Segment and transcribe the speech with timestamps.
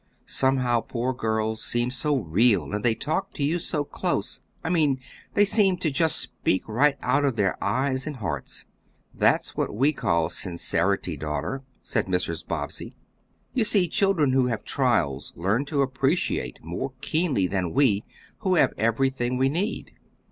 [0.25, 4.99] Somehow, poor girls seem so real and they talk to you so close I mean
[5.35, 8.65] they seem to just speak right out of their eyes and hearts."
[9.13, 12.43] "That's what we call sincerity, daughter," said Mrs.
[12.47, 12.95] Bobbsey.
[13.53, 18.03] "You see, children who have trials learn to appreciate more keenly than we,
[18.39, 19.91] who have everything we need.